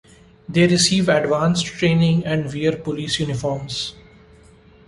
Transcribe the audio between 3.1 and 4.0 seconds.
uniforms.